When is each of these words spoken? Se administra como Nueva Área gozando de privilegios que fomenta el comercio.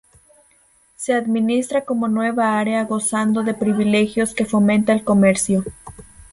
Se 0.95 1.13
administra 1.13 1.85
como 1.85 2.07
Nueva 2.07 2.57
Área 2.57 2.83
gozando 2.85 3.43
de 3.43 3.53
privilegios 3.53 4.33
que 4.33 4.45
fomenta 4.45 4.93
el 4.93 5.03
comercio. 5.03 5.63